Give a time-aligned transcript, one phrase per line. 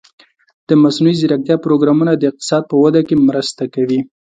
[0.67, 3.99] د مصنوعي ځیرکتیا پروګرامونه د اقتصاد په وده کې مرسته کوي.